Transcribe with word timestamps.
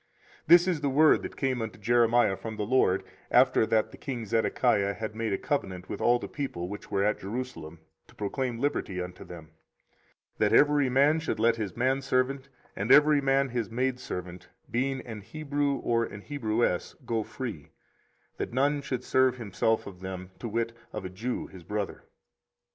24:034:008 0.47 0.47
This 0.47 0.67
is 0.67 0.81
the 0.81 0.89
word 0.89 1.21
that 1.21 1.37
came 1.37 1.61
unto 1.61 1.77
Jeremiah 1.77 2.35
from 2.35 2.55
the 2.57 2.65
LORD, 2.65 3.03
after 3.29 3.67
that 3.67 3.91
the 3.91 3.97
king 3.97 4.25
Zedekiah 4.25 4.95
had 4.95 5.13
made 5.15 5.31
a 5.31 5.37
covenant 5.37 5.89
with 5.89 6.01
all 6.01 6.17
the 6.17 6.27
people 6.27 6.67
which 6.67 6.89
were 6.89 7.03
at 7.03 7.19
Jerusalem, 7.19 7.77
to 8.07 8.15
proclaim 8.15 8.57
liberty 8.57 8.99
unto 8.99 9.23
them; 9.23 9.51
24:034:009 10.39 10.39
That 10.39 10.53
every 10.53 10.89
man 10.89 11.19
should 11.19 11.39
let 11.39 11.57
his 11.57 11.77
manservant, 11.77 12.49
and 12.75 12.91
every 12.91 13.21
man 13.21 13.49
his 13.49 13.69
maidservant, 13.69 14.47
being 14.71 15.01
an 15.01 15.21
Hebrew 15.21 15.75
or 15.75 16.03
an 16.05 16.23
Hebrewess, 16.23 16.95
go 17.05 17.21
free; 17.21 17.69
that 18.37 18.51
none 18.53 18.81
should 18.81 19.03
serve 19.03 19.37
himself 19.37 19.85
of 19.85 19.99
them, 20.01 20.31
to 20.39 20.47
wit, 20.47 20.73
of 20.91 21.05
a 21.05 21.09
Jew 21.09 21.45
his 21.45 21.63
brother. 21.63 22.05